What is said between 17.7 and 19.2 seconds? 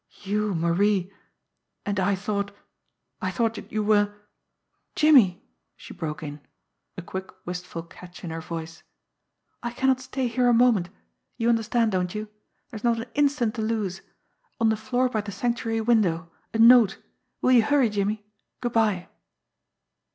Jimmie good bye."